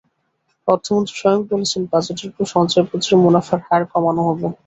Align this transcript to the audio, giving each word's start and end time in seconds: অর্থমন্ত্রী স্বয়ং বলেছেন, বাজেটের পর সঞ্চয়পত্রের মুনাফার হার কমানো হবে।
অর্থমন্ত্রী 0.67 1.15
স্বয়ং 1.17 1.39
বলেছেন, 1.51 1.81
বাজেটের 1.91 2.29
পর 2.35 2.45
সঞ্চয়পত্রের 2.53 3.21
মুনাফার 3.23 3.59
হার 3.67 3.83
কমানো 3.91 4.21
হবে। 4.27 4.47